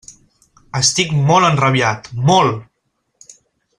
Estic 0.79 1.11
molt 1.29 1.49
enrabiat, 1.49 2.09
molt! 2.31 3.31